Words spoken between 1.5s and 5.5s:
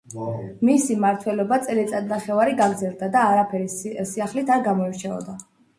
წელიწადნახევარი გაგრძელდა და არაფერი სიახლით არ გამოირჩეოდა.